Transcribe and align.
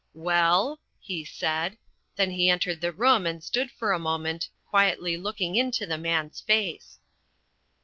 "Well?" 0.15 0.79
he 0.99 1.23
said. 1.23 1.77
Then 2.15 2.31
he 2.31 2.49
entered 2.49 2.81
the 2.81 2.91
room 2.91 3.27
and 3.27 3.43
stood 3.43 3.69
for 3.69 3.91
a 3.91 3.99
moment 3.99 4.49
quietly 4.67 5.15
looking 5.15 5.55
into 5.55 5.85
The 5.85 5.99
Man's 5.99 6.41
face. 6.41 6.97